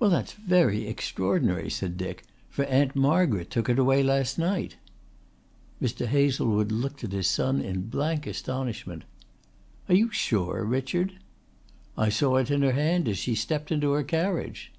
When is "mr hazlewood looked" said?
5.80-7.04